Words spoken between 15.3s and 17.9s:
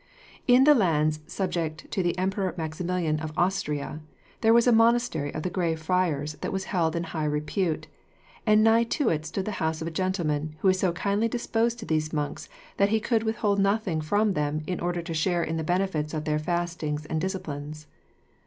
in the benefits of their fastings and disciplines.